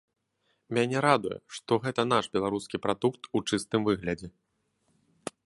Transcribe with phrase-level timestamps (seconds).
[0.77, 4.27] Мяне радуе, што гэта наш беларускі прадукт у чыстым выглядзе.